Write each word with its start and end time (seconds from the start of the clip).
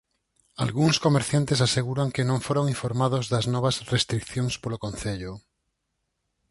Algúns 0.63 0.95
comerciantes 1.05 1.59
aseguran 1.67 2.13
que 2.15 2.27
non 2.29 2.39
foron 2.47 2.65
informados 2.73 3.23
das 3.33 3.45
novas 3.53 3.75
restricións 3.93 4.53
polo 4.63 4.81
concello. 4.85 5.33